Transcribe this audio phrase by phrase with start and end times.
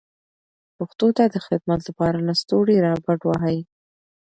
[0.77, 3.59] پښتو ته د خدمت لپاره لستوڼي را بډ وهئ.